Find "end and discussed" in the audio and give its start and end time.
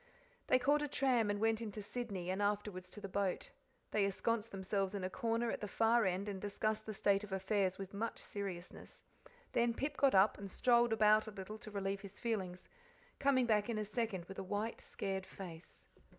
6.05-6.87